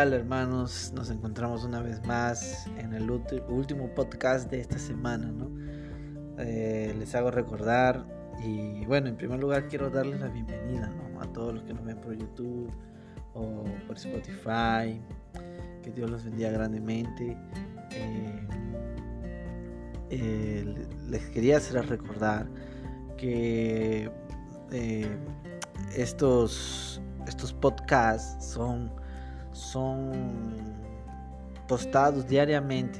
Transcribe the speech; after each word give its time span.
tal 0.00 0.14
hermanos? 0.14 0.92
Nos 0.94 1.10
encontramos 1.10 1.62
una 1.62 1.82
vez 1.82 2.02
más 2.06 2.66
en 2.78 2.94
el 2.94 3.10
último 3.10 3.94
podcast 3.94 4.50
de 4.50 4.58
esta 4.58 4.78
semana, 4.78 5.30
¿no? 5.30 5.50
Eh, 6.38 6.94
les 6.98 7.14
hago 7.14 7.30
recordar 7.30 8.06
y 8.42 8.86
bueno, 8.86 9.08
en 9.08 9.16
primer 9.18 9.38
lugar 9.38 9.68
quiero 9.68 9.90
darles 9.90 10.20
la 10.20 10.28
bienvenida, 10.28 10.88
¿no? 10.88 11.20
A 11.20 11.30
todos 11.30 11.52
los 11.52 11.64
que 11.64 11.74
nos 11.74 11.84
ven 11.84 12.00
por 12.00 12.16
YouTube 12.16 12.72
o 13.34 13.64
por 13.86 13.98
Spotify, 13.98 15.02
que 15.82 15.90
Dios 15.94 16.08
los 16.08 16.24
bendiga 16.24 16.48
grandemente. 16.48 17.36
Eh, 17.90 18.48
eh, 20.08 20.86
les 21.10 21.28
quería 21.28 21.58
hacer 21.58 21.86
recordar 21.86 22.46
que 23.18 24.10
estos, 25.94 27.02
estos 27.26 27.52
podcasts 27.52 28.46
son 28.46 28.98
son 29.60 30.10
postados 31.68 32.26
diariamente, 32.26 32.98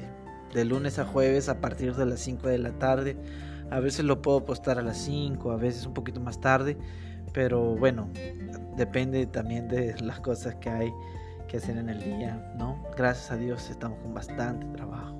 de 0.53 0.65
lunes 0.65 0.99
a 0.99 1.05
jueves 1.05 1.49
a 1.49 1.59
partir 1.59 1.95
de 1.95 2.05
las 2.05 2.19
5 2.21 2.47
de 2.47 2.57
la 2.57 2.71
tarde. 2.71 3.17
A 3.69 3.79
veces 3.79 4.05
lo 4.05 4.21
puedo 4.21 4.45
postar 4.45 4.77
a 4.77 4.81
las 4.81 4.97
5, 4.97 5.51
a 5.51 5.57
veces 5.57 5.85
un 5.85 5.93
poquito 5.93 6.19
más 6.19 6.39
tarde, 6.39 6.77
pero 7.33 7.75
bueno, 7.75 8.09
depende 8.77 9.25
también 9.25 9.67
de 9.67 9.95
las 10.01 10.19
cosas 10.19 10.55
que 10.55 10.69
hay 10.69 10.93
que 11.47 11.57
hacer 11.57 11.77
en 11.77 11.89
el 11.89 12.01
día, 12.01 12.53
¿no? 12.57 12.81
Gracias 12.95 13.31
a 13.31 13.37
Dios 13.37 13.69
estamos 13.69 13.99
con 13.99 14.13
bastante 14.13 14.65
trabajo. 14.67 15.17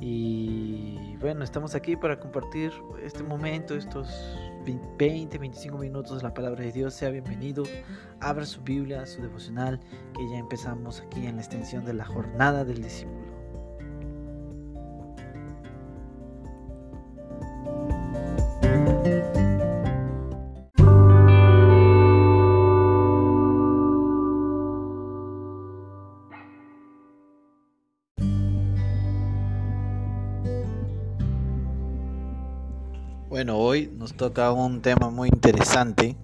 Y 0.00 1.16
bueno, 1.20 1.44
estamos 1.44 1.74
aquí 1.74 1.94
para 1.94 2.18
compartir 2.18 2.72
este 3.04 3.22
momento, 3.22 3.76
estos 3.76 4.08
20, 4.64 5.38
25 5.38 5.78
minutos 5.78 6.22
la 6.22 6.32
palabra 6.32 6.64
de 6.64 6.72
Dios. 6.72 6.94
Sea 6.94 7.10
bienvenido. 7.10 7.64
Abra 8.20 8.46
su 8.46 8.62
Biblia, 8.62 9.06
su 9.06 9.20
devocional, 9.20 9.80
que 10.14 10.30
ya 10.30 10.38
empezamos 10.38 11.00
aquí 11.00 11.26
en 11.26 11.36
la 11.36 11.42
extensión 11.42 11.84
de 11.84 11.94
la 11.94 12.04
jornada 12.04 12.64
del 12.64 12.82
discípulo. 12.82 13.21
Toca 34.22 34.52
un 34.52 34.80
tema 34.82 35.10
muy 35.10 35.28
interesante 35.30 36.16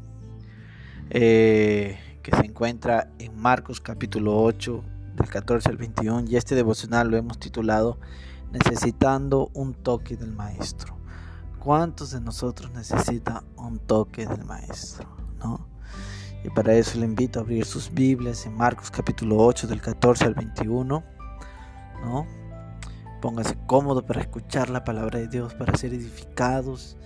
eh, 1.11 1.99
que 2.23 2.31
se 2.31 2.47
encuentra 2.47 3.11
en 3.19 3.37
Marcos 3.37 3.81
capítulo 3.81 4.41
8 4.41 4.85
del 5.17 5.29
14 5.29 5.69
al 5.69 5.79
21 5.79 6.27
y 6.29 6.37
este 6.37 6.55
devocional 6.55 7.09
lo 7.09 7.17
hemos 7.17 7.41
titulado 7.41 7.99
Necesitando 8.53 9.51
un 9.53 9.75
toque 9.75 10.17
del 10.17 10.31
Maestro. 10.31 10.97
¿Cuántos 11.59 12.13
de 12.13 12.21
nosotros 12.21 12.71
necesitan 12.71 13.43
un 13.57 13.81
toque 13.81 14.27
del 14.27 14.45
Maestro? 14.45 15.09
¿no? 15.41 15.67
Y 16.45 16.51
para 16.51 16.75
eso 16.75 17.01
le 17.01 17.05
invito 17.05 17.41
a 17.41 17.43
abrir 17.43 17.65
sus 17.65 17.93
Biblias 17.93 18.47
en 18.47 18.55
Marcos 18.55 18.93
capítulo 18.93 19.39
8 19.39 19.67
del 19.67 19.81
14 19.81 20.25
al 20.25 20.35
21. 20.35 21.03
¿no? 22.05 22.27
Póngase 23.21 23.59
cómodo 23.67 24.07
para 24.07 24.21
escuchar 24.21 24.71
la 24.71 24.85
palabra 24.85 25.19
de 25.19 25.27
Dios, 25.27 25.55
para 25.55 25.77
ser 25.77 25.93
edificados 25.95 26.97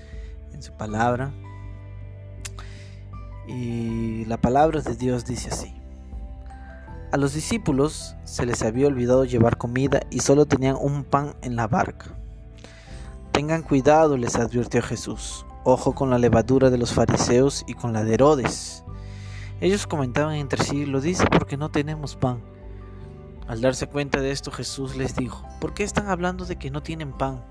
en 0.53 0.63
su 0.63 0.73
palabra. 0.73 1.33
Y 3.47 4.25
la 4.27 4.41
palabra 4.41 4.81
de 4.81 4.95
Dios 4.95 5.25
dice 5.25 5.51
así. 5.51 5.75
A 7.13 7.17
los 7.19 7.35
discípulos 7.35 8.17
se 8.25 8.47
les 8.47 8.63
había 8.63 8.87
olvidado 8.87 9.25
llevar 9.25 9.59
comida 9.59 10.01
y 10.11 10.21
solo 10.21 10.47
tenían 10.47 10.77
un 10.81 11.05
pan 11.05 11.35
en 11.43 11.57
la 11.57 11.67
barca. 11.67 12.15
Tengan 13.33 13.63
cuidado, 13.63 14.17
les 14.17 14.37
advirtió 14.37 14.81
Jesús. 14.83 15.45
Ojo 15.65 15.95
con 15.95 16.11
la 16.11 16.19
levadura 16.19 16.71
de 16.71 16.79
los 16.79 16.93
fariseos 16.93 17.65
y 17.67 17.75
con 17.75 17.93
la 17.93 18.03
de 18.03 18.15
Herodes. 18.15 18.85
Ellos 19.61 19.87
comentaban 19.87 20.35
entre 20.35 20.65
sí, 20.65 20.87
lo 20.87 21.01
dice 21.01 21.25
porque 21.27 21.57
no 21.57 21.71
tenemos 21.71 22.17
pan. 22.17 22.41
Al 23.47 23.61
darse 23.61 23.87
cuenta 23.87 24.21
de 24.21 24.31
esto 24.31 24.51
Jesús 24.51 24.97
les 24.97 25.15
dijo, 25.15 25.47
¿por 25.61 25.75
qué 25.75 25.85
están 25.85 26.09
hablando 26.09 26.47
de 26.47 26.57
que 26.57 26.71
no 26.71 26.83
tienen 26.83 27.13
pan? 27.13 27.45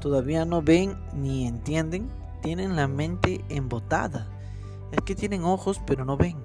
¿Todavía 0.00 0.44
no 0.44 0.62
ven 0.62 0.96
ni 1.14 1.46
entienden? 1.46 2.10
Tienen 2.42 2.76
la 2.76 2.88
mente 2.88 3.44
embotada. 3.48 4.28
Es 4.92 5.00
que 5.04 5.14
tienen 5.14 5.44
ojos 5.44 5.80
pero 5.86 6.04
no 6.04 6.16
ven, 6.16 6.36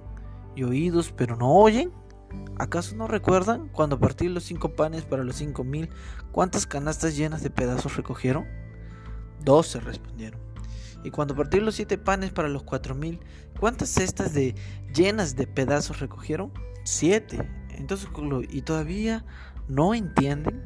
y 0.56 0.64
oídos 0.64 1.14
pero 1.16 1.36
no 1.36 1.52
oyen. 1.52 1.92
¿Acaso 2.58 2.96
no 2.96 3.08
recuerdan 3.08 3.70
cuando 3.70 4.00
partí 4.00 4.28
los 4.28 4.44
cinco 4.44 4.76
panes 4.76 5.04
para 5.04 5.24
los 5.24 5.38
cinco 5.38 5.64
mil, 5.64 5.90
cuántas 6.32 6.68
canastas 6.68 7.16
llenas 7.16 7.42
de 7.44 7.50
pedazos 7.50 7.96
recogieron? 7.96 8.46
Doce 9.44 9.80
respondieron. 9.80 10.40
Y 11.04 11.12
cuando 11.12 11.36
partí 11.36 11.60
los 11.60 11.76
siete 11.76 11.98
panes 11.98 12.32
para 12.32 12.50
los 12.50 12.64
cuatro 12.64 12.96
mil, 12.96 13.20
¿cuántas 13.60 13.90
cestas 13.90 14.34
de 14.34 14.56
llenas 14.94 15.36
de 15.36 15.46
pedazos 15.48 16.00
recogieron? 16.00 16.52
Siete. 16.84 17.48
Entonces, 17.70 18.10
¿y 18.50 18.62
todavía 18.64 19.24
no 19.68 19.94
entienden? 19.94 20.65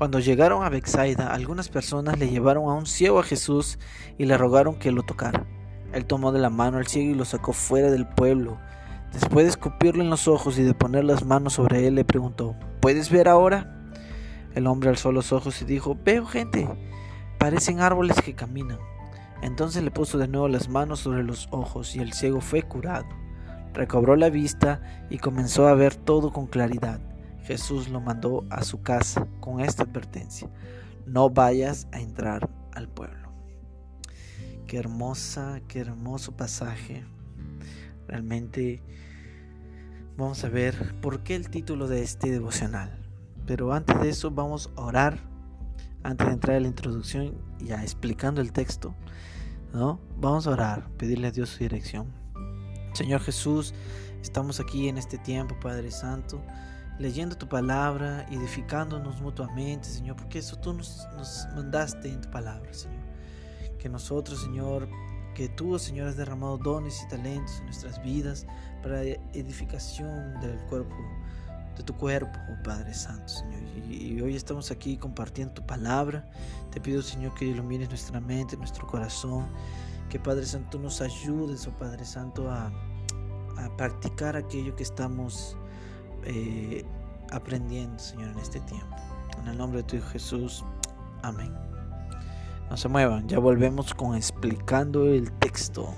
Cuando 0.00 0.18
llegaron 0.18 0.64
a 0.64 0.70
Bexaida, 0.70 1.30
algunas 1.30 1.68
personas 1.68 2.18
le 2.18 2.30
llevaron 2.30 2.70
a 2.70 2.72
un 2.72 2.86
ciego 2.86 3.18
a 3.18 3.22
Jesús 3.22 3.78
y 4.16 4.24
le 4.24 4.38
rogaron 4.38 4.78
que 4.78 4.92
lo 4.92 5.02
tocara. 5.02 5.44
Él 5.92 6.06
tomó 6.06 6.32
de 6.32 6.38
la 6.38 6.48
mano 6.48 6.78
al 6.78 6.86
ciego 6.86 7.10
y 7.10 7.14
lo 7.14 7.26
sacó 7.26 7.52
fuera 7.52 7.90
del 7.90 8.08
pueblo. 8.08 8.56
Después 9.12 9.44
de 9.44 9.50
escupirle 9.50 10.02
en 10.02 10.08
los 10.08 10.26
ojos 10.26 10.58
y 10.58 10.62
de 10.62 10.72
poner 10.72 11.04
las 11.04 11.26
manos 11.26 11.52
sobre 11.52 11.86
él, 11.86 11.96
le 11.96 12.06
preguntó, 12.06 12.56
¿puedes 12.80 13.10
ver 13.10 13.28
ahora? 13.28 13.76
El 14.54 14.68
hombre 14.68 14.88
alzó 14.88 15.12
los 15.12 15.34
ojos 15.34 15.60
y 15.60 15.66
dijo, 15.66 15.98
veo 16.02 16.24
gente, 16.24 16.66
parecen 17.38 17.80
árboles 17.80 18.22
que 18.22 18.34
caminan. 18.34 18.78
Entonces 19.42 19.82
le 19.82 19.90
puso 19.90 20.16
de 20.16 20.28
nuevo 20.28 20.48
las 20.48 20.70
manos 20.70 21.00
sobre 21.00 21.24
los 21.24 21.46
ojos 21.50 21.94
y 21.94 21.98
el 21.98 22.14
ciego 22.14 22.40
fue 22.40 22.62
curado 22.62 23.04
recobró 23.74 24.16
la 24.16 24.30
vista 24.30 24.80
y 25.10 25.18
comenzó 25.18 25.68
a 25.68 25.74
ver 25.74 25.94
todo 25.94 26.32
con 26.32 26.46
claridad. 26.46 27.00
Jesús 27.44 27.88
lo 27.88 28.00
mandó 28.00 28.44
a 28.50 28.62
su 28.62 28.82
casa 28.82 29.26
con 29.40 29.60
esta 29.60 29.84
advertencia, 29.84 30.48
no 31.06 31.30
vayas 31.30 31.88
a 31.92 32.00
entrar 32.00 32.48
al 32.72 32.88
pueblo. 32.88 33.30
Qué 34.66 34.78
hermosa, 34.78 35.60
qué 35.66 35.80
hermoso 35.80 36.36
pasaje. 36.36 37.04
Realmente 38.06 38.82
vamos 40.16 40.44
a 40.44 40.48
ver 40.48 40.94
por 41.00 41.22
qué 41.22 41.34
el 41.34 41.50
título 41.50 41.88
de 41.88 42.02
este 42.02 42.30
devocional. 42.30 42.96
Pero 43.46 43.72
antes 43.72 44.00
de 44.00 44.10
eso 44.10 44.30
vamos 44.30 44.70
a 44.76 44.82
orar, 44.82 45.18
antes 46.04 46.26
de 46.26 46.34
entrar 46.34 46.56
a 46.56 46.60
la 46.60 46.68
introducción, 46.68 47.34
ya 47.58 47.82
explicando 47.82 48.40
el 48.40 48.52
texto, 48.52 48.94
¿no? 49.72 50.00
Vamos 50.18 50.46
a 50.46 50.50
orar, 50.50 50.88
pedirle 50.98 51.26
a 51.28 51.32
Dios 51.32 51.48
su 51.48 51.58
dirección. 51.58 52.06
Señor 52.92 53.22
Jesús, 53.22 53.74
estamos 54.22 54.60
aquí 54.60 54.88
en 54.88 54.98
este 54.98 55.18
tiempo, 55.18 55.58
Padre 55.60 55.90
Santo, 55.90 56.40
leyendo 57.00 57.36
tu 57.36 57.48
palabra, 57.48 58.26
edificándonos 58.30 59.20
mutuamente, 59.22 59.88
Señor, 59.88 60.16
porque 60.16 60.38
eso 60.38 60.56
tú 60.56 60.74
nos, 60.74 61.08
mandaste 61.56 62.12
en 62.12 62.20
tu 62.20 62.30
palabra, 62.30 62.72
Señor. 62.72 63.00
Que 63.78 63.88
nosotros, 63.88 64.42
Señor, 64.42 64.86
que 65.34 65.48
tú, 65.48 65.78
Señor, 65.78 66.08
has 66.08 66.16
derramado 66.16 66.58
dones 66.58 67.02
y 67.02 67.08
talentos 67.08 67.58
en 67.58 67.64
nuestras 67.64 68.02
vidas 68.02 68.46
para 68.82 69.02
edificación 69.02 70.38
del 70.40 70.58
cuerpo, 70.68 70.94
de 71.76 71.82
tu 71.82 71.96
cuerpo, 71.96 72.38
oh 72.50 72.62
Padre 72.62 72.92
Santo, 72.92 73.28
Señor. 73.28 73.62
Y, 73.88 74.20
hoy 74.20 74.36
estamos 74.36 74.70
aquí 74.70 74.98
compartiendo 74.98 75.54
tu 75.54 75.66
palabra. 75.66 76.30
Te 76.70 76.82
pido, 76.82 77.00
Señor, 77.00 77.34
que 77.34 77.46
ilumines 77.46 77.88
nuestra 77.88 78.20
mente, 78.20 78.56
nuestro 78.58 78.86
corazón 78.86 79.48
que 80.10 80.18
Padre 80.18 80.44
Santo 80.44 80.78
nos 80.78 81.00
ayudes, 81.00 81.66
oh 81.66 81.70
Padre 81.78 82.04
Santo, 82.04 82.50
a, 82.50 82.70
practicar 83.76 84.36
aquello 84.36 84.74
que 84.74 84.82
estamos 84.82 85.54
eh, 86.24 86.84
aprendiendo, 87.30 87.98
Señor, 87.98 88.30
en 88.30 88.38
este 88.38 88.60
tiempo. 88.60 88.96
En 89.40 89.48
el 89.48 89.58
nombre 89.58 89.82
de 89.82 89.88
tu 89.88 89.96
Hijo 89.96 90.08
Jesús. 90.08 90.64
Amén. 91.22 91.52
No 92.68 92.76
se 92.76 92.88
muevan, 92.88 93.28
ya 93.28 93.38
volvemos 93.38 93.94
con 93.94 94.14
explicando 94.14 95.06
el 95.06 95.32
texto. 95.32 95.92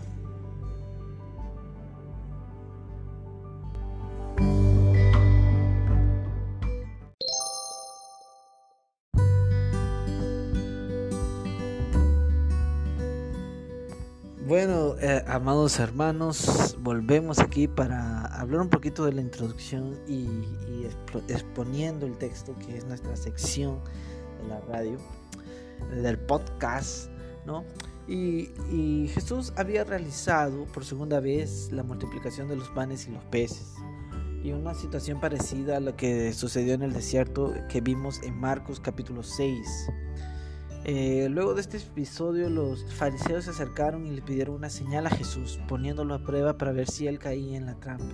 Amados 15.42 15.80
hermanos, 15.80 16.76
volvemos 16.78 17.40
aquí 17.40 17.66
para 17.66 18.26
hablar 18.26 18.60
un 18.60 18.68
poquito 18.68 19.06
de 19.06 19.12
la 19.12 19.22
introducción 19.22 19.98
y, 20.06 20.28
exponiendo 21.26 22.06
el 22.06 22.16
texto 22.16 22.54
que 22.64 22.76
es 22.76 22.84
nuestra 22.84 23.16
sección 23.16 23.80
de 24.40 24.48
la 24.48 24.60
radio, 24.60 24.98
del 26.00 26.16
podcast, 26.16 27.10
¿no? 27.44 27.64
Y, 28.06 28.50
y, 28.70 29.10
Jesús 29.12 29.52
había 29.56 29.82
realizado 29.82 30.64
por 30.66 30.84
segunda 30.84 31.18
vez 31.18 31.72
la 31.72 31.82
multiplicación 31.82 32.46
de 32.46 32.54
los 32.54 32.68
panes 32.68 33.08
y 33.08 33.10
los 33.10 33.24
peces. 33.24 33.74
y 34.44 34.52
una 34.52 34.74
situación 34.74 35.18
parecida 35.18 35.78
a 35.78 35.80
lo 35.80 35.96
que 35.96 36.32
sucedió 36.34 36.74
en 36.74 36.82
el 36.82 36.92
desierto 36.92 37.52
que 37.68 37.80
vimos 37.80 38.22
en 38.22 38.38
Marcos 38.38 38.78
capítulo 38.78 39.24
6. 39.24 39.90
Eh, 40.84 41.29
luego 41.31 41.55
de 41.55 41.61
este 41.61 41.76
episodio 41.76 42.50
los 42.50 42.84
fariseos 42.94 43.44
se 43.44 43.50
acercaron 43.50 44.05
y 44.06 44.11
le 44.11 44.23
pidieron 44.23 44.56
una 44.56 44.69
señal 44.70 45.06
a 45.06 45.11
Jesús, 45.11 45.61
poniéndolo 45.69 46.14
a 46.14 46.25
prueba 46.25 46.58
para 46.58 46.73
ver 46.73 46.88
si 46.88 47.06
él 47.06 47.19
caía 47.19 47.56
en 47.56 47.67
la 47.67 47.75
trampa. 47.75 48.05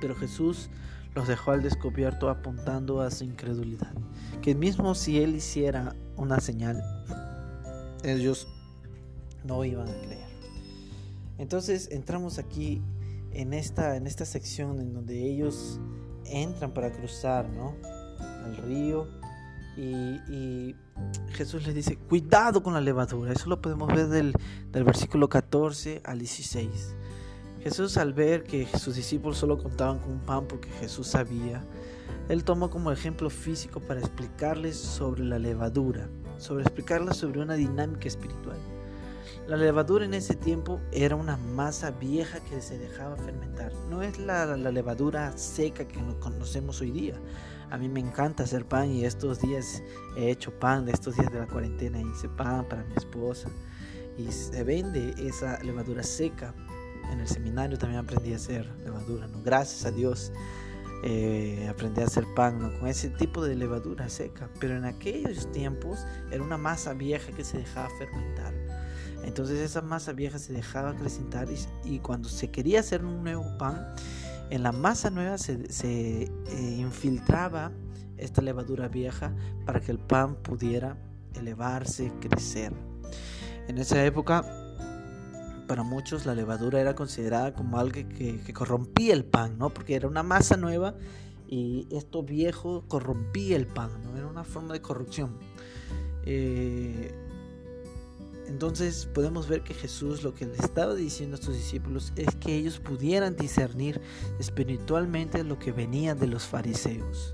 Pero 0.00 0.16
Jesús 0.16 0.70
los 1.14 1.28
dejó 1.28 1.50
al 1.50 1.62
descubierto 1.62 2.30
apuntando 2.30 3.02
a 3.02 3.10
su 3.10 3.24
incredulidad, 3.24 3.92
que 4.40 4.54
mismo 4.54 4.94
si 4.94 5.20
él 5.20 5.34
hiciera 5.34 5.94
una 6.16 6.40
señal, 6.40 6.82
ellos 8.04 8.48
no 9.44 9.64
iban 9.64 9.88
a 9.88 9.92
creer. 9.92 10.30
Entonces 11.36 11.88
entramos 11.90 12.38
aquí 12.38 12.82
en 13.32 13.52
esta, 13.52 13.96
en 13.96 14.06
esta 14.06 14.24
sección 14.24 14.80
en 14.80 14.94
donde 14.94 15.22
ellos 15.22 15.80
entran 16.24 16.72
para 16.72 16.90
cruzar 16.92 17.48
¿no? 17.48 17.74
al 18.44 18.56
río 18.56 19.08
y, 19.76 20.74
Jesús 21.32 21.66
les 21.66 21.74
dice, 21.74 21.96
cuidado 21.96 22.62
con 22.62 22.74
la 22.74 22.80
levadura. 22.80 23.32
Eso 23.32 23.48
lo 23.48 23.60
podemos 23.60 23.88
ver 23.88 24.08
del, 24.08 24.34
del 24.70 24.84
versículo 24.84 25.28
14 25.28 26.02
al 26.04 26.18
16. 26.18 26.94
Jesús 27.62 27.96
al 27.96 28.14
ver 28.14 28.44
que 28.44 28.66
sus 28.78 28.96
discípulos 28.96 29.38
solo 29.38 29.58
contaban 29.58 29.98
con 29.98 30.18
pan 30.20 30.46
porque 30.46 30.70
Jesús 30.70 31.08
sabía, 31.08 31.62
él 32.28 32.44
tomó 32.44 32.70
como 32.70 32.92
ejemplo 32.92 33.28
físico 33.28 33.80
para 33.80 34.00
explicarles 34.00 34.76
sobre 34.76 35.24
la 35.24 35.38
levadura, 35.38 36.08
sobre 36.38 36.62
explicarles 36.62 37.16
sobre 37.16 37.40
una 37.40 37.54
dinámica 37.54 38.08
espiritual. 38.08 38.58
La 39.46 39.56
levadura 39.56 40.04
en 40.04 40.14
ese 40.14 40.34
tiempo 40.36 40.80
era 40.92 41.16
una 41.16 41.36
masa 41.36 41.90
vieja 41.90 42.38
que 42.40 42.60
se 42.60 42.78
dejaba 42.78 43.16
fermentar. 43.16 43.72
No 43.90 44.02
es 44.02 44.18
la, 44.18 44.56
levadura 44.56 45.36
seca 45.36 45.88
que 45.88 45.98
conocemos 46.20 46.80
hoy 46.80 46.92
día. 46.92 47.14
A 47.70 47.78
mí 47.78 47.88
me 47.88 48.00
encanta 48.00 48.42
hacer 48.42 48.66
pan 48.66 48.90
y 48.90 49.04
estos 49.04 49.40
días 49.40 49.82
he 50.16 50.30
hecho 50.30 50.52
pan, 50.58 50.84
de 50.86 50.92
estos 50.92 51.16
días 51.16 51.32
de 51.32 51.38
la 51.38 51.46
cuarentena 51.46 52.00
hice 52.00 52.28
pan 52.28 52.68
para 52.68 52.82
mi 52.84 52.94
esposa. 52.94 53.48
Y 54.18 54.30
se 54.32 54.64
vende 54.64 55.14
esa 55.18 55.62
levadura 55.62 56.02
seca. 56.02 56.54
En 57.12 57.20
el 57.20 57.28
seminario 57.28 57.78
también 57.78 58.00
aprendí 58.00 58.32
a 58.32 58.36
hacer 58.36 58.66
levadura, 58.84 59.26
¿no? 59.28 59.42
Gracias 59.42 59.84
a 59.84 59.90
Dios 59.90 60.32
eh, 61.02 61.66
aprendí 61.70 62.02
a 62.02 62.04
hacer 62.04 62.26
pan 62.34 62.58
¿no? 62.58 62.78
con 62.78 62.86
ese 62.86 63.08
tipo 63.08 63.44
de 63.44 63.54
levadura 63.54 64.08
seca. 64.08 64.50
Pero 64.60 64.76
en 64.76 64.84
aquellos 64.84 65.50
tiempos 65.52 66.06
era 66.30 66.42
una 66.42 66.58
masa 66.58 66.92
vieja 66.92 67.32
que 67.32 67.44
se 67.44 67.58
dejaba 67.58 67.88
fermentar. 67.98 68.52
Entonces 69.22 69.58
esa 69.60 69.82
masa 69.82 70.12
vieja 70.12 70.38
se 70.38 70.52
dejaba 70.52 70.90
acrecentar 70.90 71.48
y, 71.84 71.98
cuando 72.00 72.28
se 72.28 72.50
quería 72.50 72.80
hacer 72.80 73.04
un 73.04 73.22
nuevo 73.22 73.44
pan, 73.58 73.94
en 74.50 74.62
la 74.62 74.72
masa 74.72 75.10
nueva 75.10 75.38
se, 75.38 75.62
eh, 75.82 76.76
infiltraba 76.78 77.72
esta 78.18 78.42
levadura 78.42 78.88
vieja 78.88 79.32
para 79.64 79.80
que 79.80 79.92
el 79.92 79.98
pan 79.98 80.36
pudiera 80.36 80.96
elevarse, 81.34 82.12
crecer. 82.20 82.72
En 83.68 83.78
esa 83.78 84.04
época, 84.04 84.44
para 85.68 85.84
muchos 85.84 86.26
la 86.26 86.34
levadura 86.34 86.80
era 86.80 86.94
considerada 86.94 87.54
como 87.54 87.78
algo 87.78 87.92
que, 87.92 88.52
corrompía 88.52 89.14
el 89.14 89.24
pan, 89.24 89.56
¿no? 89.56 89.70
Porque 89.70 89.94
era 89.94 90.08
una 90.08 90.24
masa 90.24 90.56
nueva 90.56 90.96
y 91.46 91.86
esto 91.90 92.22
viejo 92.22 92.84
corrompía 92.88 93.56
el 93.56 93.68
pan, 93.68 93.90
¿no? 94.02 94.16
Era 94.16 94.26
una 94.26 94.44
forma 94.44 94.72
de 94.72 94.82
corrupción. 94.82 95.38
Eh, 96.24 97.14
entonces 98.50 99.06
podemos 99.14 99.46
ver 99.46 99.62
que 99.62 99.74
Jesús 99.74 100.24
lo 100.24 100.34
que 100.34 100.44
le 100.44 100.56
estaba 100.56 100.96
diciendo 100.96 101.36
a 101.36 101.40
sus 101.40 101.54
discípulos 101.54 102.12
es 102.16 102.34
que 102.34 102.56
ellos 102.56 102.80
pudieran 102.80 103.36
discernir 103.36 104.00
espiritualmente 104.40 105.44
lo 105.44 105.56
que 105.60 105.70
venía 105.70 106.16
de 106.16 106.26
los 106.26 106.42
fariseos 106.42 107.32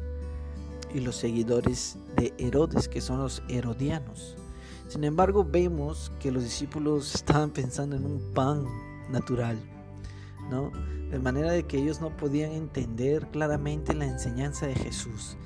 y 0.94 1.00
los 1.00 1.16
seguidores 1.16 1.96
de 2.16 2.34
Herodes, 2.36 2.86
que 2.86 3.00
son 3.00 3.20
los 3.20 3.42
herodianos. 3.48 4.36
Sin 4.88 5.04
embargo, 5.04 5.42
vemos 5.42 6.12
que 6.20 6.30
los 6.30 6.44
discípulos 6.44 7.14
estaban 7.14 7.50
pensando 7.50 7.96
en 7.96 8.04
un 8.04 8.34
pan 8.34 8.66
natural, 9.10 9.58
¿no? 10.50 10.70
De 11.10 11.18
manera 11.18 11.50
de 11.50 11.62
que 11.62 11.78
ellos 11.78 11.98
no 12.02 12.14
podían 12.14 12.52
entender 12.52 13.26
claramente 13.28 13.94
la 13.94 14.04
enseñanza 14.04 14.66
de 14.66 14.74
Jesús 14.74 15.38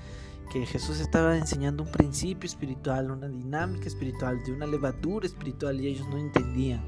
que 0.51 0.67
Jesús 0.67 0.99
estaba 0.99 1.37
enseñando 1.37 1.85
un 1.85 1.91
principio 1.91 2.47
espiritual, 2.47 3.11
una 3.11 3.29
dinámica 3.29 3.87
espiritual, 3.87 4.43
de 4.45 4.53
una 4.53 4.67
levadura 4.67 5.27
espiritual 5.27 5.81
y 5.81 5.87
ellos 5.87 6.09
no 6.09 6.19
entendían 6.19 6.87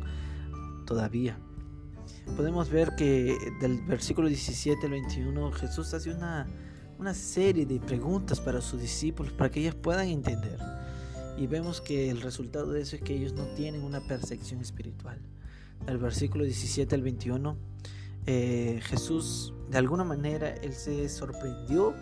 todavía. 0.85 1.38
Podemos 2.37 2.69
ver 2.70 2.94
que 2.97 3.37
del 3.61 3.81
versículo 3.82 4.29
17 4.29 4.87
al 4.87 4.93
21 4.93 5.53
Jesús 5.53 5.94
hace 5.94 6.11
una, 6.11 6.49
una 6.99 7.14
serie 7.14 7.64
de 7.64 7.79
preguntas 7.79 8.41
para 8.41 8.61
sus 8.61 8.81
discípulos 8.81 9.32
para 9.32 9.50
que 9.50 9.61
ellos 9.61 9.76
puedan 9.76 10.08
entender. 10.08 10.58
Y 11.38 11.47
vemos 11.47 11.81
que 11.81 12.11
el 12.11 12.20
resultado 12.20 12.73
de 12.73 12.82
eso 12.82 12.97
es 12.97 13.03
que 13.03 13.15
ellos 13.15 13.32
no 13.32 13.44
tienen 13.55 13.82
una 13.85 14.00
percepción 14.00 14.61
espiritual. 14.61 15.19
Del 15.87 15.99
versículo 15.99 16.44
17 16.44 16.94
al 16.94 17.03
21, 17.03 17.56
eh, 18.26 18.81
Jesús 18.82 19.55
de 19.70 19.79
alguna 19.79 20.05
manera 20.05 20.50
él 20.50 20.75
se 20.75 21.08
sorprendió 21.08 21.94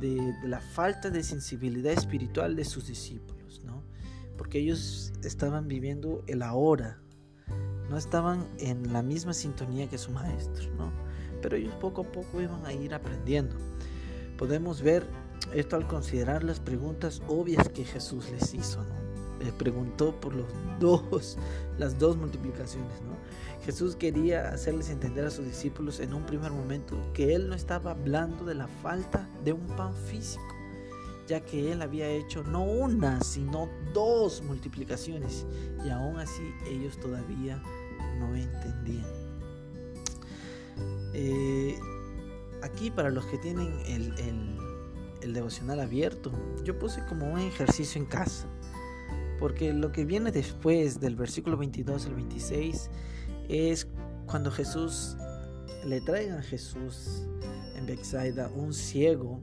de, 0.00 0.34
la 0.44 0.60
falta 0.60 1.10
de 1.10 1.22
sensibilidad 1.22 1.92
espiritual 1.92 2.56
de 2.56 2.64
sus 2.64 2.86
discípulos, 2.86 3.62
¿no? 3.64 3.82
Porque 4.36 4.58
ellos 4.58 5.12
estaban 5.24 5.68
viviendo 5.68 6.22
el 6.26 6.42
ahora, 6.42 7.00
no 7.90 7.96
estaban 7.96 8.46
en 8.58 8.92
la 8.92 9.02
misma 9.02 9.32
sintonía 9.32 9.88
que 9.88 9.98
su 9.98 10.10
maestro, 10.10 10.70
¿no? 10.74 10.92
Pero 11.42 11.56
ellos 11.56 11.74
poco 11.76 12.02
a 12.02 12.12
poco 12.12 12.40
iban 12.40 12.64
a 12.66 12.72
ir 12.72 12.94
aprendiendo. 12.94 13.56
Podemos 14.36 14.82
ver 14.82 15.06
esto 15.54 15.76
al 15.76 15.86
considerar 15.86 16.44
las 16.44 16.60
preguntas 16.60 17.22
obvias 17.28 17.68
que 17.68 17.84
Jesús 17.84 18.30
les 18.30 18.54
hizo, 18.54 18.82
¿no? 18.84 19.07
Les 19.40 19.52
preguntó 19.52 20.18
por 20.20 20.34
los 20.34 20.46
dos, 20.80 21.38
las 21.78 21.98
dos 21.98 22.16
multiplicaciones, 22.16 23.00
¿no? 23.02 23.16
Jesús 23.64 23.96
quería 23.96 24.48
hacerles 24.48 24.88
entender 24.88 25.26
a 25.26 25.30
sus 25.30 25.44
discípulos 25.44 26.00
en 26.00 26.14
un 26.14 26.24
primer 26.24 26.52
momento 26.52 26.96
que 27.12 27.34
Él 27.34 27.48
no 27.48 27.54
estaba 27.54 27.90
hablando 27.90 28.44
de 28.44 28.54
la 28.54 28.66
falta 28.66 29.28
de 29.44 29.52
un 29.52 29.66
pan 29.66 29.92
físico, 29.94 30.54
ya 31.26 31.40
que 31.40 31.72
Él 31.72 31.82
había 31.82 32.08
hecho 32.08 32.42
no 32.44 32.62
una, 32.62 33.20
sino 33.22 33.68
dos 33.92 34.42
multiplicaciones 34.42 35.44
y 35.84 35.90
aún 35.90 36.18
así 36.18 36.42
ellos 36.70 36.98
todavía 36.98 37.62
no 38.18 38.34
entendían. 38.34 39.06
Eh, 41.12 41.78
aquí 42.62 42.90
para 42.90 43.10
los 43.10 43.26
que 43.26 43.36
tienen 43.36 43.78
el, 43.86 44.14
el 45.22 45.32
devocional 45.32 45.80
abierto, 45.80 46.32
yo 46.64 46.78
puse 46.78 47.04
como 47.06 47.30
un 47.32 47.40
ejercicio 47.40 48.00
en 48.00 48.06
casa. 48.06 48.46
Porque 49.38 49.72
lo 49.72 49.92
que 49.92 50.04
viene 50.04 50.32
después 50.32 51.00
del 51.00 51.16
versículo 51.16 51.56
22 51.56 52.06
al 52.06 52.14
26 52.14 52.90
es 53.48 53.86
cuando 54.26 54.50
Jesús 54.50 55.16
le 55.84 56.00
traen 56.00 56.32
a 56.32 56.42
Jesús 56.42 57.22
en 57.76 57.86
Bexaida 57.86 58.50
un 58.54 58.74
ciego 58.74 59.40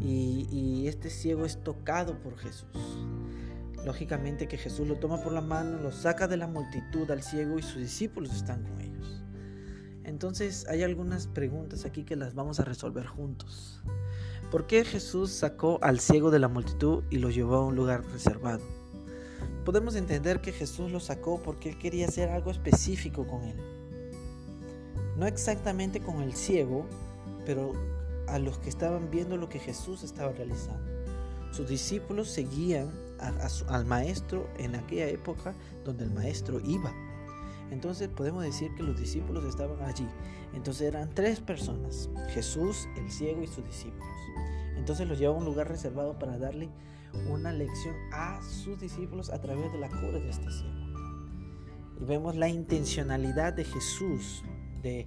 y, 0.00 0.86
este 0.86 1.10
ciego 1.10 1.44
es 1.44 1.62
tocado 1.62 2.20
por 2.20 2.36
Jesús. 2.36 2.68
Lógicamente 3.84 4.46
que 4.46 4.58
Jesús 4.58 4.86
lo 4.86 4.96
toma 4.96 5.22
por 5.22 5.32
la 5.32 5.40
mano, 5.40 5.78
lo 5.80 5.92
saca 5.92 6.28
de 6.28 6.36
la 6.36 6.46
multitud 6.46 7.10
al 7.10 7.22
ciego 7.22 7.58
y 7.58 7.62
sus 7.62 7.82
discípulos 7.82 8.34
están 8.34 8.62
con 8.62 8.80
ellos. 8.80 9.22
Entonces 10.04 10.66
hay 10.68 10.82
algunas 10.82 11.26
preguntas 11.26 11.84
aquí 11.84 12.04
que 12.04 12.16
las 12.16 12.34
vamos 12.34 12.60
a 12.60 12.64
resolver 12.64 13.06
juntos. 13.06 13.82
¿Por 14.50 14.66
qué 14.66 14.84
Jesús 14.84 15.30
sacó 15.30 15.78
al 15.82 15.98
ciego 15.98 16.30
de 16.30 16.38
la 16.38 16.48
multitud 16.48 17.02
y 17.10 17.18
lo 17.18 17.30
llevó 17.30 17.56
a 17.56 17.66
un 17.66 17.74
lugar 17.74 18.04
reservado? 18.12 18.62
Podemos 19.64 19.96
entender 19.96 20.40
que 20.40 20.52
Jesús 20.52 20.90
lo 20.90 21.00
sacó 21.00 21.42
porque 21.42 21.70
él 21.70 21.78
quería 21.78 22.06
hacer 22.06 22.30
algo 22.30 22.50
específico 22.50 23.26
con 23.26 23.44
él. 23.44 23.56
No 25.16 25.26
exactamente 25.26 26.00
con 26.00 26.20
el 26.22 26.34
ciego, 26.34 26.86
pero 27.44 27.72
a 28.28 28.38
los 28.38 28.58
que 28.58 28.68
estaban 28.68 29.10
viendo 29.10 29.36
lo 29.36 29.48
que 29.48 29.58
Jesús 29.58 30.02
estaba 30.02 30.32
realizando. 30.32 30.84
Sus 31.52 31.68
discípulos 31.68 32.28
seguían 32.28 32.92
al 33.68 33.86
maestro 33.86 34.48
en 34.58 34.74
aquella 34.74 35.08
época 35.08 35.54
donde 35.84 36.04
el 36.04 36.10
maestro 36.10 36.60
iba. 36.60 36.92
Entonces 37.70 38.08
podemos 38.08 38.44
decir 38.44 38.74
que 38.76 38.82
los 38.82 38.98
discípulos 38.98 39.44
estaban 39.44 39.80
allí. 39.82 40.06
Entonces 40.54 40.88
eran 40.88 41.14
tres 41.14 41.40
personas, 41.40 42.08
Jesús, 42.28 42.86
el 42.96 43.10
ciego 43.10 43.42
y 43.42 43.46
sus 43.46 43.64
discípulos. 43.64 44.06
Entonces 44.76 45.08
los 45.08 45.18
lleva 45.18 45.34
a 45.34 45.38
un 45.38 45.44
lugar 45.44 45.68
reservado 45.68 46.18
para 46.18 46.38
darle 46.38 46.68
una 47.28 47.52
lección 47.52 47.94
a 48.12 48.40
sus 48.42 48.80
discípulos 48.80 49.30
a 49.30 49.40
través 49.40 49.72
de 49.72 49.78
la 49.78 49.88
cura 49.88 50.18
de 50.18 50.30
este 50.30 50.50
ciego. 50.50 50.74
Y 52.00 52.04
vemos 52.04 52.36
la 52.36 52.48
intencionalidad 52.48 53.52
de 53.54 53.64
Jesús 53.64 54.42
de, 54.82 55.06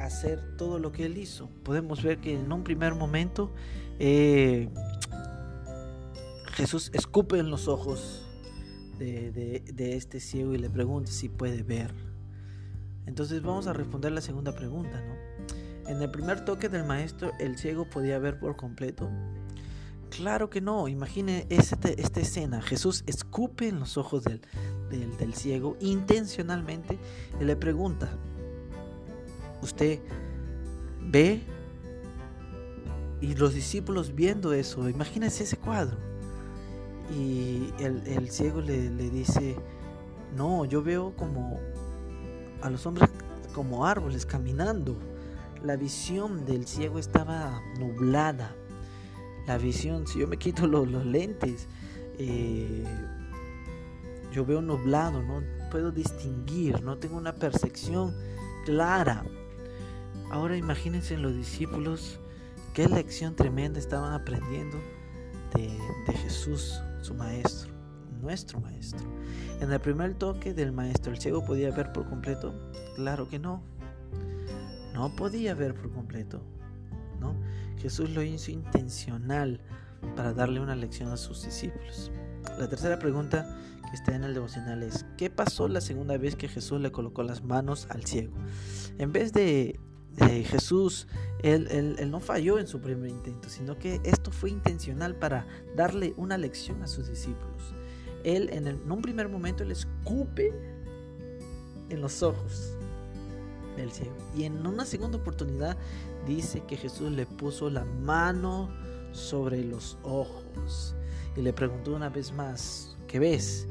hacer 0.00 0.56
todo 0.56 0.78
lo 0.78 0.92
que 0.92 1.06
él 1.06 1.18
hizo. 1.18 1.48
Podemos 1.62 2.02
ver 2.02 2.18
que 2.18 2.34
en 2.34 2.52
un 2.52 2.62
primer 2.62 2.94
momento 2.94 3.52
eh, 3.98 4.68
Jesús 6.52 6.90
escupe 6.94 7.38
en 7.38 7.50
los 7.50 7.68
ojos 7.68 8.22
de, 8.98 9.62
de, 9.74 9.96
este 9.96 10.20
ciego 10.20 10.54
y 10.54 10.58
le 10.58 10.70
pregunta 10.70 11.10
si 11.10 11.28
puede 11.28 11.62
ver. 11.62 11.92
Entonces 13.06 13.42
vamos 13.42 13.66
a 13.66 13.72
responder 13.72 14.12
la 14.12 14.20
segunda 14.20 14.54
pregunta, 14.54 15.00
¿no? 15.02 15.16
En 15.88 16.02
el 16.02 16.10
primer 16.10 16.44
toque 16.44 16.68
del 16.68 16.84
maestro, 16.84 17.32
el 17.38 17.56
ciego 17.58 17.88
podía 17.88 18.18
ver 18.18 18.40
por 18.40 18.56
completo. 18.56 19.08
Claro 20.16 20.48
que 20.48 20.60
no, 20.60 20.88
imagine 20.88 21.46
este, 21.50 22.00
esta 22.00 22.20
escena. 22.20 22.62
Jesús 22.62 23.04
escupe 23.06 23.68
en 23.68 23.80
los 23.80 23.98
ojos 23.98 24.24
del, 24.24 24.40
ciego 25.34 25.76
intencionalmente 25.80 26.98
y 27.40 27.44
le 27.44 27.54
pregunta, 27.56 28.08
¿usted 29.62 30.00
ve? 31.00 31.42
Y 33.20 33.34
los 33.34 33.54
discípulos 33.54 34.14
viendo 34.14 34.52
eso, 34.52 34.88
imagínense 34.88 35.44
ese 35.44 35.58
cuadro. 35.58 35.98
Y 37.14 37.72
el, 37.78 38.30
ciego 38.30 38.60
le, 38.60 38.90
le 38.90 39.10
dice, 39.10 39.56
no, 40.34 40.64
yo 40.64 40.82
veo 40.82 41.14
como 41.14 41.60
a 42.62 42.70
los 42.70 42.86
hombres 42.86 43.10
como 43.54 43.86
árboles 43.86 44.24
caminando. 44.24 44.96
La 45.62 45.76
visión 45.76 46.44
del 46.46 46.66
ciego 46.66 46.98
estaba 46.98 47.60
nublada. 47.78 48.54
La 49.46 49.58
visión, 49.58 50.06
si 50.06 50.20
yo 50.20 50.26
me 50.26 50.38
quito 50.38 50.66
los, 50.66 50.88
lentes, 51.04 51.68
eh, 52.18 52.84
yo 54.32 54.44
veo 54.44 54.60
nublado, 54.60 55.22
no 55.22 55.42
puedo 55.70 55.92
distinguir, 55.92 56.82
no 56.82 56.98
tengo 56.98 57.16
una 57.16 57.34
percepción 57.34 58.14
clara. 58.64 59.24
Ahora 60.30 60.56
imagínense 60.56 61.16
los 61.16 61.34
discípulos 61.34 62.18
qué 62.74 62.88
lección 62.88 63.36
tremenda 63.36 63.78
estaban 63.78 64.12
aprendiendo 64.12 64.78
de, 65.54 65.68
de 66.06 66.18
Jesús, 66.18 66.80
su 67.00 67.14
maestro, 67.14 67.72
nuestro 68.20 68.60
maestro. 68.60 69.06
En 69.60 69.72
el 69.72 69.80
primer 69.80 70.14
toque 70.14 70.52
del 70.52 70.72
maestro, 70.72 71.12
¿el 71.12 71.20
ciego 71.20 71.44
podía 71.44 71.70
ver 71.70 71.92
por 71.92 72.08
completo? 72.08 72.52
Claro 72.96 73.28
que 73.28 73.38
no. 73.38 73.62
No 74.92 75.14
podía 75.14 75.54
ver 75.54 75.74
por 75.74 75.90
completo. 75.92 76.42
Jesús 77.86 78.10
lo 78.10 78.22
hizo 78.22 78.50
intencional 78.50 79.60
para 80.16 80.32
darle 80.32 80.58
una 80.58 80.74
lección 80.74 81.10
a 81.12 81.16
sus 81.16 81.44
discípulos. 81.44 82.10
La 82.58 82.68
tercera 82.68 82.98
pregunta 82.98 83.56
que 83.88 83.94
está 83.94 84.16
en 84.16 84.24
el 84.24 84.34
devocional 84.34 84.82
es, 84.82 85.06
¿qué 85.16 85.30
pasó 85.30 85.68
la 85.68 85.80
segunda 85.80 86.18
vez 86.18 86.34
que 86.34 86.48
Jesús 86.48 86.80
le 86.80 86.90
colocó 86.90 87.22
las 87.22 87.44
manos 87.44 87.86
al 87.90 88.04
ciego? 88.04 88.34
En 88.98 89.12
vez 89.12 89.32
de, 89.32 89.78
Jesús, 90.18 91.06
él, 91.44 91.96
no 92.10 92.18
falló 92.18 92.58
en 92.58 92.66
su 92.66 92.80
primer 92.80 93.08
intento, 93.08 93.48
sino 93.48 93.78
que 93.78 94.00
esto 94.02 94.32
fue 94.32 94.50
intencional 94.50 95.14
para 95.14 95.46
darle 95.76 96.12
una 96.16 96.38
lección 96.38 96.82
a 96.82 96.88
sus 96.88 97.08
discípulos 97.08 97.72
él 98.26 98.50
en, 98.52 98.90
un 98.90 99.00
primer 99.00 99.28
momento 99.28 99.62
le 99.64 99.74
escupe 99.74 100.52
en 101.90 102.00
los 102.00 102.24
ojos 102.24 102.76
del 103.76 103.92
ciego. 103.92 104.16
Y 104.36 104.42
en 104.42 104.66
una 104.66 104.84
segunda 104.84 105.18
oportunidad 105.18 105.76
dice 106.26 106.62
que 106.66 106.76
Jesús 106.76 107.12
le 107.12 107.26
puso 107.26 107.70
la 107.70 107.84
mano 107.84 108.68
sobre 109.12 109.64
los 109.64 109.98
ojos 110.02 110.94
y 111.36 111.42
le 111.42 111.52
preguntó 111.52 111.94
una 111.94 112.08
vez 112.08 112.32
más, 112.32 112.96
¿qué 113.06 113.18
ves? 113.18 113.66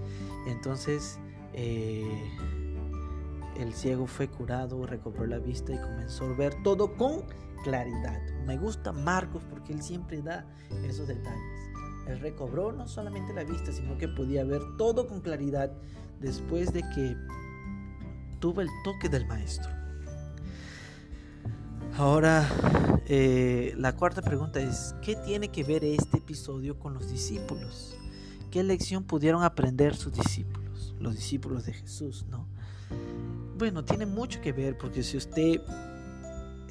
entonces 0.47 1.19
eh, 1.53 2.31
el 3.57 3.73
ciego 3.73 4.05
fue 4.05 4.27
curado, 4.27 4.85
recobró 4.85 5.25
la 5.25 5.39
vista 5.39 5.73
y 5.73 5.77
comenzó 5.77 6.25
a 6.25 6.33
ver 6.33 6.61
todo 6.63 6.95
con 6.95 7.23
claridad. 7.63 8.21
Me 8.45 8.57
gusta 8.57 8.91
Marcos 8.91 9.43
porque 9.49 9.73
él 9.73 9.81
siempre 9.81 10.21
da 10.21 10.45
esos 10.83 11.07
detalles. 11.07 11.71
Él 12.07 12.19
recobró 12.19 12.71
no 12.71 12.87
solamente 12.87 13.33
la 13.33 13.43
vista, 13.43 13.71
sino 13.71 13.97
que 13.97 14.07
podía 14.07 14.43
ver 14.43 14.61
todo 14.77 15.07
con 15.07 15.21
claridad 15.21 15.71
después 16.19 16.71
de 16.73 16.81
que 16.93 17.15
tuvo 18.39 18.61
el 18.61 18.69
toque 18.83 19.09
del 19.09 19.25
maestro. 19.25 19.84
Ahora, 21.97 22.45
eh, 23.07 23.73
la 23.77 23.95
cuarta 23.95 24.21
pregunta 24.21 24.59
es, 24.59 24.93
¿qué 25.01 25.15
tiene 25.15 25.47
que 25.47 25.63
ver 25.63 25.85
este 25.85 26.17
episodio 26.17 26.77
con 26.77 26.93
los 26.93 27.09
discípulos? 27.09 27.95
¿Qué 28.51 28.63
lección 28.63 29.05
pudieron 29.05 29.43
aprender 29.43 29.95
sus 29.95 30.11
discípulos, 30.11 30.93
los 30.99 31.15
discípulos 31.15 31.65
de 31.65 31.71
Jesús? 31.71 32.25
¿no? 32.29 32.49
Bueno, 33.57 33.85
tiene 33.85 34.05
mucho 34.05 34.41
que 34.41 34.51
ver 34.51 34.77
porque 34.77 35.03
si 35.03 35.15
usted 35.15 35.61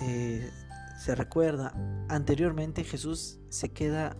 eh, 0.02 0.50
se 0.98 1.14
recuerda, 1.14 1.72
anteriormente 2.10 2.84
Jesús 2.84 3.38
se 3.48 3.70
queda 3.70 4.18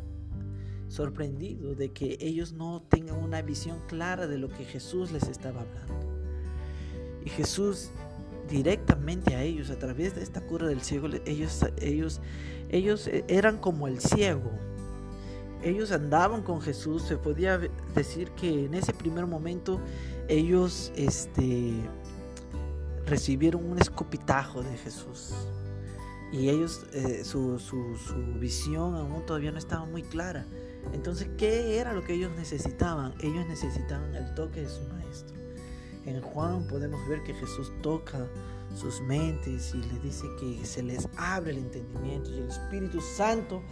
sorprendido 0.89 1.75
de 1.75 1.93
que 1.93 2.17
ellos 2.19 2.55
no 2.55 2.81
tengan 2.81 3.23
una 3.23 3.43
visión 3.43 3.79
clara 3.89 4.27
de 4.27 4.39
lo 4.39 4.49
que 4.49 4.65
Jesús 4.65 5.13
les 5.13 5.29
estaba 5.29 5.61
hablando. 5.61 6.15
Y 7.27 7.29
Jesús 7.29 7.91
directamente 8.49 9.35
a 9.35 9.43
ellos, 9.43 9.71
a 9.71 9.79
través 9.79 10.15
de 10.15 10.23
esta 10.23 10.41
cura 10.41 10.67
del 10.67 10.83
ciego, 10.83 11.09
ellos, 11.27 11.65
ellos, 11.81 12.21
ellos 12.71 13.07
e, 13.07 13.25
eran 13.29 13.59
como 13.59 13.87
el 13.89 14.01
ciego. 14.01 14.51
Ellos 15.63 15.93
andaban 15.93 16.43
con 16.43 16.61
Jesús, 16.61 17.03
se 17.03 17.17
podía 17.17 17.59
decir 17.95 18.31
que 18.33 18.67
en 18.67 18.75
ese 18.75 18.93
primer 18.93 19.27
momento 19.27 19.81
ellos 20.29 20.93
este, 20.95 21.73
recibieron 23.07 23.65
un 23.65 23.79
escopitajo 23.79 24.63
de 24.63 24.77
Jesús. 24.77 25.33
Y 26.33 26.49
ellos, 26.51 26.85
eh, 26.93 27.25
su, 27.25 27.59
su, 27.59 27.97
su 27.97 28.15
visión 28.39 28.95
aún 28.95 29.25
todavía 29.25 29.53
no 29.53 29.59
estaba 29.59 29.87
muy 29.87 30.03
clara. 30.03 30.45
Entonces, 30.93 31.29
¿qué 31.39 31.79
era 31.79 31.93
lo 31.93 32.05
que 32.05 32.15
ellos 32.15 32.33
necesitaban? 32.37 33.15
Ellos 33.21 33.47
necesitaban 33.47 34.15
el 34.15 34.35
toque 34.35 34.63
de 34.63 34.69
su 34.69 34.83
maestro. 34.89 35.34
En 36.07 36.21
Juan 36.21 36.67
podemos 36.67 37.07
ver 37.09 37.23
que 37.23 37.35
Jesús 37.35 37.73
toca 37.83 38.27
sus 38.75 39.01
mentes 39.03 39.75
y 39.75 39.79
les 39.79 40.03
dice 40.03 40.27
que 40.39 40.65
se 40.65 40.83
les 40.83 41.09
abre 41.17 41.53
el 41.53 41.59
entendimiento 41.59 42.31
y 42.31 42.39
el 42.39 42.49
Espíritu 42.49 43.01
Santo 43.01 43.63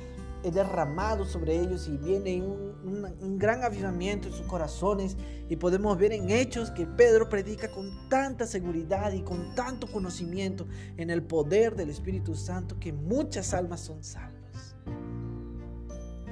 es 0.43 0.55
derramado 0.55 1.25
sobre 1.25 1.61
ellos 1.61 1.89
y 1.89 1.97
viene 1.97 2.43
un, 2.43 3.05
un, 3.21 3.39
gran 3.39 3.63
avivamiento 3.63 4.29
en 4.29 4.35
sus 4.35 4.47
corazones 4.47 5.17
y 5.49 5.57
podemos 5.57 5.97
ver 5.99 6.13
en 6.13 6.31
hechos 6.31 6.71
que 6.71 6.87
Pedro 6.87 7.29
predica 7.29 7.71
con 7.71 8.09
tanta 8.09 8.47
seguridad 8.47 9.13
y 9.13 9.23
con 9.23 9.55
tanto 9.55 9.87
conocimiento 9.91 10.67
en 10.97 11.11
el 11.11 11.23
poder 11.23 11.77
del 11.77 11.91
Espíritu 11.91 12.35
Santo 12.35 12.79
que 12.81 12.93
muchas 12.93 13.55
almas 13.55 13.81
son 13.81 14.03
salvas. 14.03 14.75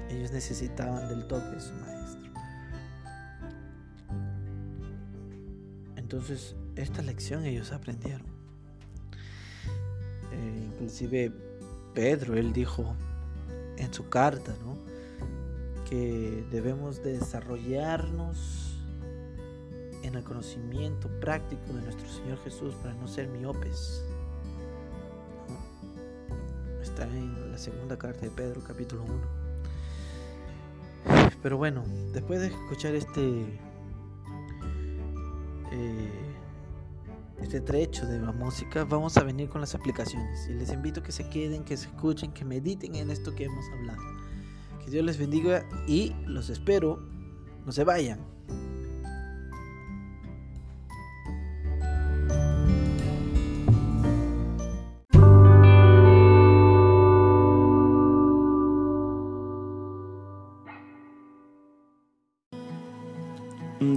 Ellos 0.08 0.32
necesitaban 0.32 1.08
del 1.08 1.26
toque 1.28 1.50
de 1.50 1.60
su 1.60 1.72
maestro. 1.74 1.99
Entonces, 6.12 6.56
esta 6.74 7.02
lección 7.02 7.44
ellos 7.44 7.70
aprendieron. 7.70 8.26
Eh, 10.32 10.68
inclusive 10.72 11.30
Pedro, 11.94 12.36
él 12.36 12.52
dijo 12.52 12.96
en 13.76 13.94
su 13.94 14.08
carta, 14.08 14.52
¿no? 14.64 14.76
que 15.88 16.44
debemos 16.50 17.04
desarrollarnos 17.04 18.74
en 20.02 20.16
el 20.16 20.24
conocimiento 20.24 21.06
práctico 21.20 21.72
de 21.74 21.80
nuestro 21.82 22.08
Señor 22.08 22.42
Jesús 22.42 22.74
para 22.82 22.92
no 22.94 23.06
ser 23.06 23.28
miopes. 23.28 24.04
Está 26.82 27.04
en 27.04 27.52
la 27.52 27.58
segunda 27.58 27.96
carta 27.96 28.22
de 28.22 28.30
Pedro, 28.32 28.60
capítulo 28.66 29.04
1. 29.04 29.14
Pero 31.40 31.56
bueno, 31.56 31.84
después 32.12 32.40
de 32.40 32.48
escuchar 32.48 32.96
este 32.96 33.69
eh, 35.72 36.10
este 37.40 37.60
trecho 37.60 38.06
de 38.06 38.18
la 38.18 38.32
música, 38.32 38.84
vamos 38.84 39.16
a 39.16 39.22
venir 39.22 39.48
con 39.48 39.60
las 39.60 39.74
aplicaciones. 39.74 40.48
Y 40.48 40.54
les 40.54 40.72
invito 40.72 41.00
a 41.00 41.02
que 41.02 41.12
se 41.12 41.28
queden, 41.28 41.64
que 41.64 41.76
se 41.76 41.86
escuchen, 41.86 42.32
que 42.32 42.44
mediten 42.44 42.94
en 42.94 43.10
esto 43.10 43.34
que 43.34 43.44
hemos 43.44 43.64
hablado. 43.70 44.02
Que 44.84 44.90
Dios 44.90 45.04
les 45.04 45.18
bendiga 45.18 45.66
y 45.86 46.14
los 46.26 46.50
espero. 46.50 46.98
No 47.64 47.72
se 47.72 47.84
vayan. 47.84 48.20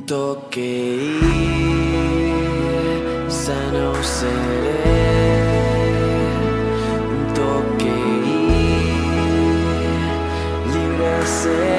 toque 0.06 0.93
say 11.44 11.73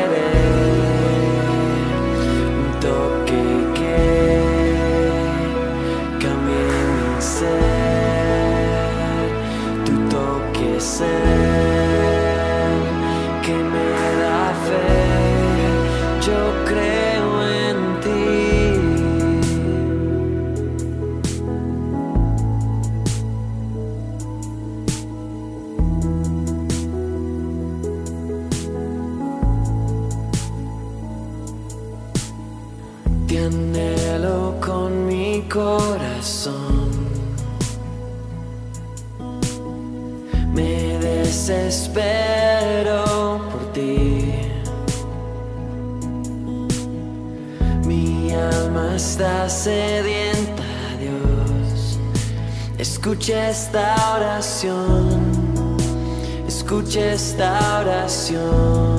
Me 40.54 40.98
desespero 40.98 43.04
por 43.50 43.72
ti. 43.72 44.32
Mi 47.84 48.32
alma 48.32 48.94
está 48.94 49.48
sedienta, 49.48 50.62
Dios. 51.00 51.98
Escucha 52.78 53.50
esta 53.50 53.96
oración. 54.16 55.32
Escucha 56.46 57.12
esta 57.12 57.80
oración. 57.80 58.94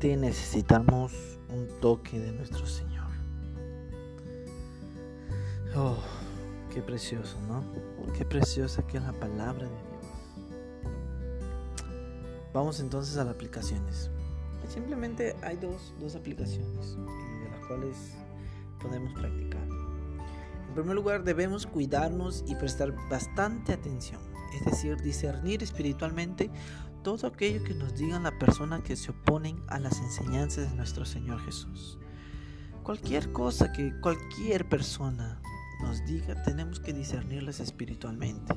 Realmente 0.00 0.28
necesitamos 0.28 1.12
un 1.48 1.66
toque 1.80 2.20
de 2.20 2.30
nuestro 2.30 2.64
Señor. 2.66 3.08
Oh, 5.74 5.96
qué 6.72 6.80
precioso, 6.82 7.36
¿no? 7.48 7.64
Qué 8.16 8.24
preciosa 8.24 8.86
que 8.86 8.98
es 8.98 9.02
la 9.02 9.12
palabra 9.12 9.64
de 9.64 9.70
Dios. 9.70 9.82
Vamos 12.54 12.78
entonces 12.78 13.16
a 13.16 13.24
las 13.24 13.34
aplicaciones. 13.34 14.08
Simplemente 14.68 15.34
hay 15.42 15.56
dos, 15.56 15.92
dos 15.98 16.14
aplicaciones 16.14 16.96
y 16.96 17.44
de 17.44 17.50
las 17.50 17.66
cuales 17.66 17.96
podemos 18.80 19.12
practicar. 19.14 19.66
En 20.68 20.74
primer 20.74 20.94
lugar, 20.94 21.24
debemos 21.24 21.66
cuidarnos 21.66 22.44
y 22.46 22.54
prestar 22.54 22.94
bastante 23.10 23.72
atención, 23.72 24.20
es 24.54 24.64
decir, 24.64 24.96
discernir 25.00 25.64
espiritualmente 25.64 26.50
todo 27.16 27.26
aquello 27.26 27.64
que 27.64 27.72
nos 27.72 27.94
digan 27.94 28.24
la 28.24 28.38
persona 28.38 28.82
que 28.82 28.94
se 28.94 29.12
oponen 29.12 29.62
a 29.68 29.78
las 29.78 29.98
enseñanzas 29.98 30.68
de 30.68 30.76
nuestro 30.76 31.06
Señor 31.06 31.40
Jesús. 31.40 31.98
Cualquier 32.82 33.32
cosa 33.32 33.72
que 33.72 33.98
cualquier 34.02 34.68
persona 34.68 35.40
nos 35.80 36.04
diga, 36.04 36.42
tenemos 36.42 36.80
que 36.80 36.92
discernirlas 36.92 37.60
espiritualmente, 37.60 38.54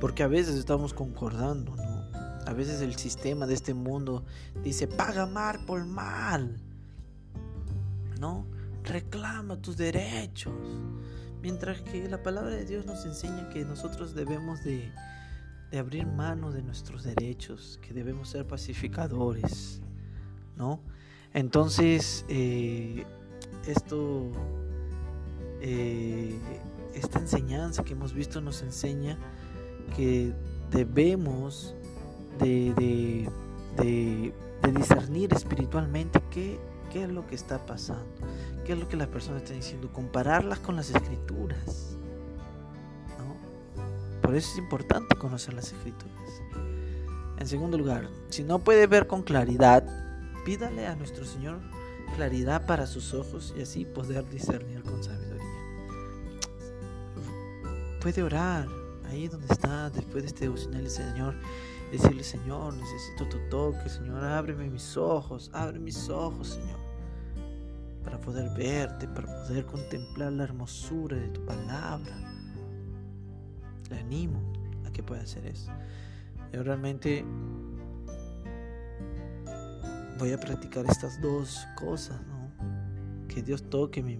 porque 0.00 0.24
a 0.24 0.26
veces 0.26 0.56
estamos 0.56 0.94
concordando, 0.94 1.76
¿no? 1.76 2.10
A 2.44 2.52
veces 2.52 2.80
el 2.80 2.96
sistema 2.96 3.46
de 3.46 3.54
este 3.54 3.72
mundo 3.72 4.24
dice, 4.64 4.88
paga 4.88 5.26
mal 5.26 5.64
por 5.64 5.84
mal, 5.84 6.60
¿no? 8.18 8.48
Reclama 8.82 9.62
tus 9.62 9.76
derechos. 9.76 10.52
Mientras 11.40 11.82
que 11.82 12.08
la 12.08 12.20
palabra 12.20 12.50
de 12.50 12.64
Dios 12.64 12.84
nos 12.84 13.04
enseña 13.04 13.48
que 13.50 13.64
nosotros 13.64 14.12
debemos 14.12 14.64
de, 14.64 14.90
de 15.70 15.78
abrir 15.78 16.06
mano 16.06 16.52
de 16.52 16.62
nuestros 16.62 17.02
derechos, 17.02 17.78
que 17.82 17.92
debemos 17.92 18.30
ser 18.30 18.46
pacificadores, 18.46 19.80
¿no? 20.56 20.80
Entonces, 21.34 22.24
eh, 22.28 23.04
esto, 23.66 24.30
eh, 25.60 26.38
esta 26.94 27.18
enseñanza 27.18 27.84
que 27.84 27.92
hemos 27.92 28.14
visto 28.14 28.40
nos 28.40 28.62
enseña 28.62 29.18
que 29.96 30.32
debemos 30.70 31.74
de, 32.38 32.72
de, 33.76 34.32
discernir 34.72 35.32
espiritualmente 35.32 36.20
qué, 36.30 36.58
qué 36.92 37.04
es 37.04 37.10
lo 37.10 37.26
que 37.26 37.34
está 37.34 37.64
pasando, 37.64 38.04
qué 38.64 38.72
es 38.72 38.78
lo 38.78 38.88
que 38.88 38.96
la 38.96 39.06
persona 39.06 39.38
está 39.38 39.54
diciendo, 39.54 39.90
compararlas 39.92 40.58
con 40.58 40.76
las 40.76 40.90
escrituras. 40.90 41.96
Por 44.26 44.34
eso 44.34 44.50
es 44.54 44.58
importante 44.58 45.14
conocer 45.14 45.54
las 45.54 45.72
escrituras. 45.72 46.42
En 47.38 47.46
segundo 47.46 47.78
lugar, 47.78 48.10
si 48.28 48.42
no 48.42 48.58
puede 48.58 48.88
ver 48.88 49.06
con 49.06 49.22
claridad, 49.22 49.84
pídale 50.44 50.84
a 50.88 50.96
nuestro 50.96 51.24
Señor 51.24 51.60
claridad 52.16 52.66
para 52.66 52.88
sus 52.88 53.14
ojos 53.14 53.54
y 53.56 53.62
así 53.62 53.84
poder 53.84 54.28
discernir 54.28 54.82
con 54.82 55.04
sabiduría. 55.04 55.46
Puede 58.00 58.24
orar 58.24 58.66
ahí 59.08 59.28
donde 59.28 59.46
está, 59.46 59.90
después 59.90 60.24
de 60.24 60.26
este 60.26 60.46
devocional, 60.46 60.90
Señor, 60.90 61.36
decirle, 61.92 62.24
Señor, 62.24 62.74
necesito 62.74 63.28
tu 63.28 63.38
toque, 63.48 63.88
Señor, 63.88 64.24
ábreme 64.24 64.68
mis 64.68 64.96
ojos, 64.96 65.52
abre 65.52 65.78
mis 65.78 66.08
ojos, 66.08 66.48
Señor, 66.48 66.80
para 68.02 68.20
poder 68.20 68.50
verte, 68.58 69.06
para 69.06 69.28
poder 69.46 69.66
contemplar 69.66 70.32
la 70.32 70.42
hermosura 70.42 71.16
de 71.16 71.28
tu 71.28 71.46
palabra. 71.46 72.35
Le 73.90 73.98
animo 73.98 74.40
a 74.86 74.90
que 74.90 75.02
pueda 75.02 75.22
hacer 75.22 75.46
eso. 75.46 75.70
Yo 76.52 76.62
realmente 76.62 77.24
voy 80.18 80.32
a 80.32 80.40
practicar 80.40 80.86
estas 80.86 81.20
dos 81.20 81.66
cosas, 81.76 82.20
¿no? 82.26 83.26
Que 83.28 83.42
Dios 83.42 83.68
toque 83.68 84.02
mi, 84.02 84.18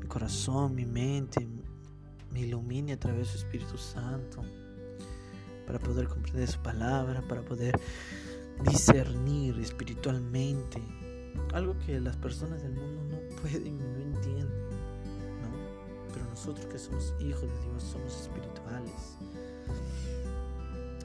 mi 0.00 0.06
corazón, 0.06 0.74
mi 0.74 0.86
mente, 0.86 1.46
me 2.32 2.40
ilumine 2.40 2.94
a 2.94 2.98
través 2.98 3.32
de 3.32 3.38
su 3.38 3.38
Espíritu 3.38 3.78
Santo 3.78 4.42
para 5.66 5.78
poder 5.78 6.08
comprender 6.08 6.48
su 6.48 6.60
palabra, 6.60 7.22
para 7.28 7.42
poder 7.42 7.78
discernir 8.62 9.58
espiritualmente. 9.58 10.82
Algo 11.52 11.76
que 11.78 12.00
las 12.00 12.16
personas 12.16 12.62
del 12.62 12.72
mundo 12.72 13.16
no 13.16 13.36
pueden 13.40 13.66
nosotros 16.34 16.66
que 16.66 16.78
somos 16.80 17.14
hijos 17.20 17.42
de 17.42 17.60
Dios 17.60 17.82
somos 17.84 18.22
espirituales. 18.22 19.18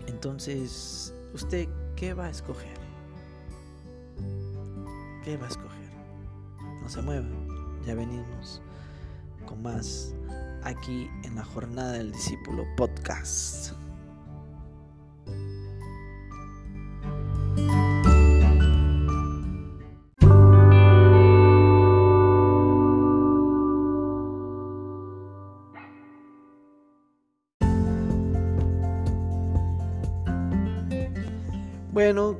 Entonces, 0.08 1.14
¿usted 1.36 1.70
qué 1.96 2.16
va 2.16 2.26
a 2.26 2.30
escoger? 2.32 2.80
¿Qué 5.24 5.38
va 5.38 5.46
a 5.46 5.50
escoger? 5.50 5.92
No 6.82 6.90
se 6.90 7.04
mueva, 7.04 7.28
ya 7.86 7.94
venimos 7.94 8.60
con 9.46 9.62
más 9.62 10.16
aquí 10.64 11.08
en 11.24 11.36
la 11.36 11.44
jornada 11.44 11.92
del 11.92 12.12
discípulo 12.12 12.66
podcast. 12.76 13.74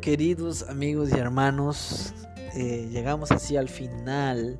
Queridos 0.02 0.64
amigos 0.70 1.10
y 1.12 1.20
hermanos, 1.20 2.14
eh, 2.56 2.88
llegamos 2.90 3.32
así 3.32 3.58
al 3.58 3.68
final, 3.68 4.58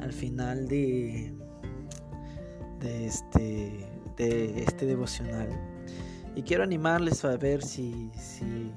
al 0.00 0.12
final 0.12 0.66
de, 0.68 1.34
de 2.80 3.06
este, 3.06 3.86
de 4.16 4.62
este 4.62 4.86
devocional. 4.86 5.48
Y 6.34 6.42
quiero 6.42 6.62
animarles 6.62 7.26
a 7.26 7.36
ver 7.36 7.62
si, 7.62 8.10
si 8.16 8.72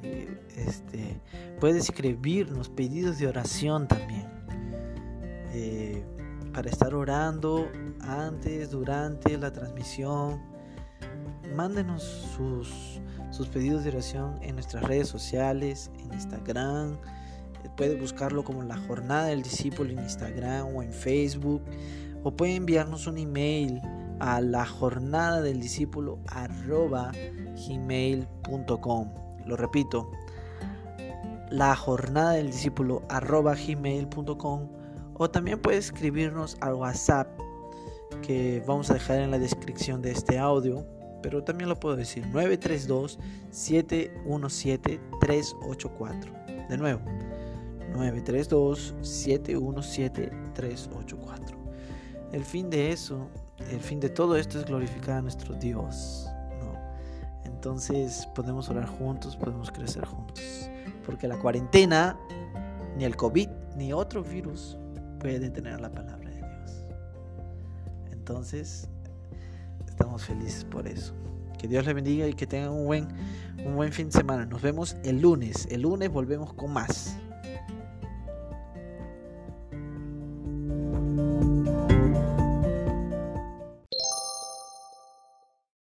este, 0.58 1.22
escribirnos 1.62 2.68
pedidos 2.68 3.18
de 3.20 3.28
oración 3.28 3.88
también. 3.88 4.28
Eh, 5.54 6.04
para 6.54 6.70
estar 6.70 6.94
orando 6.94 7.70
antes, 8.02 8.72
durante 8.72 9.38
la 9.38 9.54
transmisión, 9.54 10.42
mándenos 11.56 12.04
sus, 12.36 13.00
sus 13.34 13.48
pedidos 13.48 13.84
de 13.84 13.90
oración 13.90 14.38
en 14.42 14.56
nuestras 14.56 14.84
redes 14.84 15.08
sociales, 15.08 15.92
en 16.00 16.14
Instagram. 16.14 16.98
Puede 17.76 18.00
buscarlo 18.00 18.44
como 18.44 18.62
la 18.62 18.78
jornada 18.78 19.26
del 19.26 19.42
discípulo 19.42 19.90
en 19.92 20.00
Instagram 20.00 20.76
o 20.76 20.84
en 20.84 20.94
Facebook. 20.94 21.64
O 22.24 22.32
puede 22.32 22.56
enviarnos 22.56 23.08
un 23.08 23.18
email 23.18 23.82
a 24.20 24.40
la 24.40 24.66
jornada 24.66 25.42
del 25.42 25.60
discípulo 25.60 26.20
gmail.com. 27.68 29.14
Lo 29.46 29.58
repito, 29.58 30.12
la 31.50 31.76
jornada 31.76 32.34
del 32.34 32.48
discípulo 32.48 33.02
gmail.com 33.10 34.70
o 35.16 35.30
también 35.30 35.60
puede 35.60 35.78
escribirnos 35.78 36.58
al 36.62 36.76
WhatsApp 36.76 37.28
que 38.22 38.64
vamos 38.66 38.90
a 38.90 38.94
dejar 38.96 39.20
en 39.20 39.32
la 39.32 39.40
descripción 39.40 40.02
de 40.02 40.12
este 40.12 40.38
audio, 40.40 40.86
pero 41.24 41.44
también 41.44 41.70
lo 41.70 41.80
puedo 41.80 41.96
decir 41.96 42.28
932 42.28 43.18
717 43.50 45.00
384. 45.20 46.34
De 46.70 46.78
nuevo, 46.78 47.02
932 47.96 48.94
717 49.02 50.32
384. 50.54 51.58
El 52.34 52.44
fin 52.44 52.70
de 52.70 52.92
eso, 52.92 53.28
el 53.72 53.80
fin 53.80 54.00
de 54.00 54.10
todo 54.10 54.36
esto 54.36 54.60
es 54.60 54.66
glorificar 54.66 55.18
a 55.18 55.22
nuestro 55.22 55.56
Dios. 55.56 56.28
Entonces 57.46 58.28
podemos 58.36 58.70
orar 58.70 58.88
juntos, 58.88 59.38
podemos 59.38 59.72
crecer 59.72 60.06
juntos. 60.06 60.70
Porque 61.06 61.30
la 61.30 61.40
cuarentena, 61.40 62.18
ni 62.98 63.06
el 63.06 63.16
COVID, 63.16 63.48
ni 63.78 63.94
otro 63.94 64.22
virus 64.22 64.78
puede 65.18 65.40
detener 65.40 65.80
la 65.80 65.90
palabra 65.90 66.30
de 66.30 66.36
Dios. 66.36 66.86
Entonces, 68.12 68.90
estamos 69.94 70.26
felices 70.26 70.66
por 70.66 70.88
eso. 70.88 71.14
Que 71.58 71.68
Dios 71.68 71.86
les 71.86 71.96
bendiga 71.96 72.28
y 72.28 72.34
que 72.34 72.46
tengan 72.46 72.72
un 72.72 72.86
buen, 72.86 73.08
un 73.66 73.76
buen 73.76 73.94
fin 73.94 74.08
de 74.08 74.12
semana. 74.12 74.46
Nos 74.46 74.62
vemos 74.62 74.98
el 75.04 75.22
lunes. 75.22 75.68
El 75.72 75.84
lunes 75.84 76.10
volvemos 76.12 76.54
con 76.54 76.74
más. 76.74 77.18